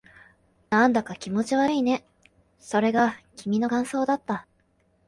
[0.71, 2.03] なんだか気持ち悪いね。
[2.59, 4.47] それが君の感想だった。